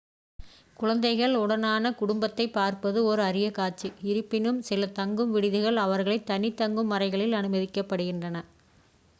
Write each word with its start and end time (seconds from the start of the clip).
குழந்தைகள் 0.79 1.35
உடனான 1.37 1.91
குடும்பத்தை 1.95 2.45
பார்ப்பது 2.49 3.03
ஓர் 3.03 3.19
அரிய 3.19 3.51
காட்சி 3.51 3.91
இருப்பினும் 4.03 4.61
சில 4.61 4.89
தங்கும் 4.93 5.31
விடுதிகள் 5.31 5.77
அவர்களை 5.77 6.19
தனி 6.23 6.51
தங்கும் 6.53 6.91
அறைகளில் 6.91 7.37
அனுமதிக்கின்றன 7.39 8.39